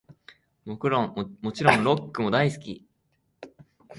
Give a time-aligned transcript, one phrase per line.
[0.65, 0.77] も
[1.51, 2.87] ちろんロックも大好き
[3.45, 3.49] ♡